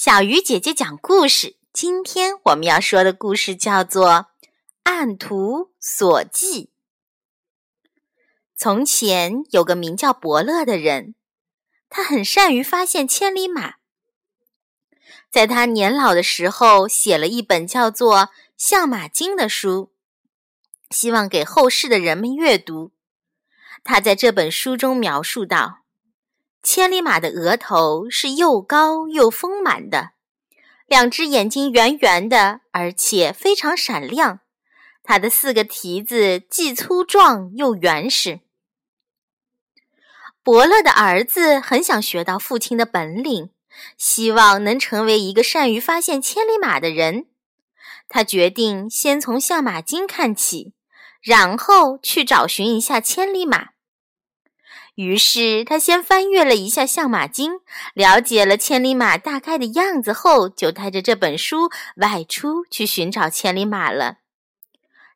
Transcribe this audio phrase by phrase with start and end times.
[0.00, 1.56] 小鱼姐姐讲故事。
[1.72, 4.06] 今天我们要说的故事叫做
[4.84, 6.66] 《按图索骥》。
[8.54, 11.16] 从前有个名叫伯乐的人，
[11.90, 13.78] 他很善于发现千里马。
[15.32, 18.18] 在他年老的时候，写了一本叫做
[18.56, 19.92] 《相马经》的书，
[20.90, 22.92] 希望给后世的人们阅读。
[23.82, 25.80] 他在这本书中描述道。
[26.62, 30.10] 千里马的额头是又高又丰满的，
[30.86, 34.40] 两只眼睛圆圆的，而且非常闪亮。
[35.02, 38.40] 它的四个蹄子既粗壮又圆实。
[40.42, 43.50] 伯乐的儿子很想学到父亲的本领，
[43.96, 47.26] 希望能成为一个善于发现千里马的人。
[48.08, 50.74] 他决定先从《相马经》看起，
[51.22, 53.68] 然后去找寻一下千里马。
[54.98, 57.52] 于是他先翻阅了一下《相马经》，
[57.94, 64.16] 了解了千里马大概的样子后，就带着这本书外出去寻找千里马了。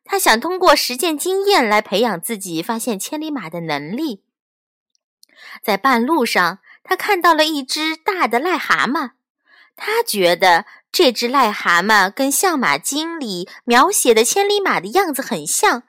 [0.05, 4.23] 他想通过实践经验来培养自己发现千里马的能力。
[5.61, 9.11] 在半路上，他看到了一只大的癞蛤蟆，
[9.75, 15.83] 他觉得这只癞蛤蟆跟《相马经》里描写的千里马的样子很像，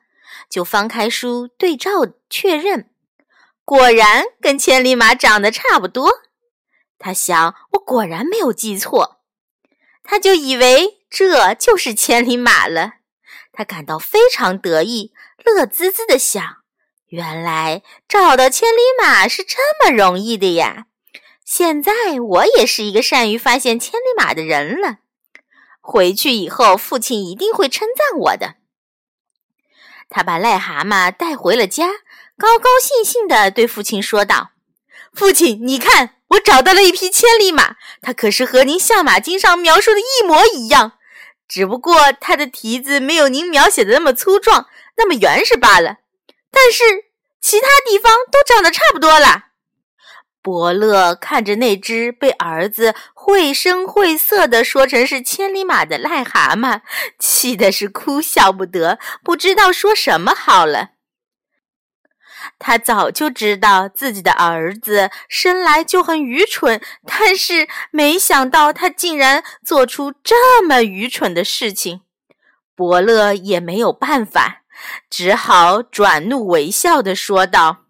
[0.51, 1.93] 就翻开书对照
[2.29, 2.91] 确认。
[3.65, 6.11] 果然跟千里马长得差不多，
[6.99, 9.23] 他想，我果然没有记错，
[10.03, 12.95] 他就以为这就是千里马了。
[13.53, 16.43] 他感到非常得意，乐滋滋的想：
[17.07, 20.87] 原来找到千里马是这么容易的呀！
[21.45, 24.99] 现在我也是一个善于发现千里马的人了。
[25.81, 28.57] 回去以后，父亲一定会称赞我的。
[30.11, 31.89] 他把癞蛤蟆带回了家。
[32.37, 34.51] 高高兴兴地对父亲说道
[35.15, 40.93] ：“父亲，你看，我找到了一匹千里马，它可是和您《相马经》上描述的一模一样，
[41.47, 45.99] 只不过它的蹄子没有您描写的那么粗壮，那么原始罢了。
[46.51, 46.85] 但是
[47.41, 49.45] 其他地方都长得差不多了。”
[50.43, 56.83] 伯乐看着那只被儿子绘声绘色地说成是千里马的癞蛤蟆，
[57.19, 60.91] 气的是哭笑不得，不知道说什么好了。
[62.67, 72.01] 他早就知道自己的儿子生来就很愚蠢，但是没想到他竟然做出这么愚蠢的事情。
[72.75, 74.63] 伯乐也没有办法，
[75.11, 77.85] 只好转怒为笑的说道：“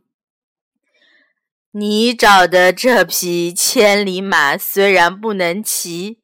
[1.70, 6.18] 你找的这匹千里马虽然不能骑，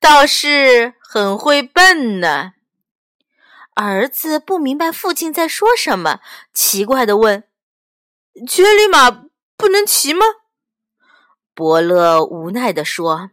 [0.00, 2.54] 倒是很会笨呢。”
[3.76, 6.18] 儿子不明白父亲在说什么，
[6.52, 7.44] 奇怪的问。
[8.46, 10.24] 千里马不能骑吗？
[11.54, 13.30] 伯乐无奈地说：“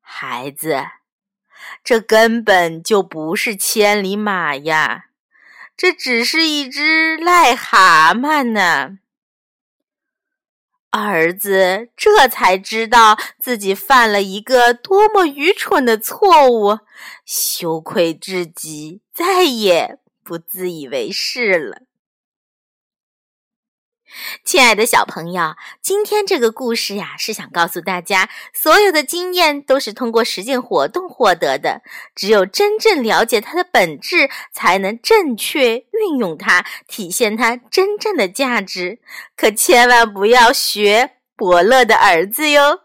[0.00, 0.84] 孩子，
[1.82, 5.06] 这根本就不是千里马呀，
[5.76, 8.98] 这只是一只癞蛤蟆呢。”
[10.90, 16.78] 儿子这才知道自己犯了一个多么愚蠢的错误，
[17.24, 21.82] 羞愧至极，再也不自以为是了。
[24.44, 31.82] 亲爱的小朋友，今天这个故事呀，是想告诉大家，所有的经验都是通过实践活动获得的。
[32.14, 39.00] 只有真正了解它的本质，才能正确运用它，体现它真正的价值。
[39.36, 42.80] 可千万不要学伯乐的儿子哟。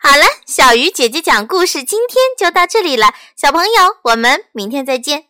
[0.00, 3.14] 好了，小鱼姐姐讲故事，今天就到这里了。
[3.36, 5.29] 小朋友，我们明天再见。